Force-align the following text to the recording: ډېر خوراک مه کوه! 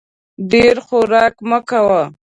ډېر 0.51 0.75
خوراک 0.87 1.35
مه 1.49 1.59
کوه! 1.69 2.03